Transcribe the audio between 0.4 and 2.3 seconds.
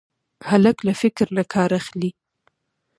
هلک له فکر نه کار اخلي.